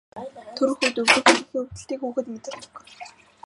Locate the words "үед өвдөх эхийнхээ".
0.83-1.61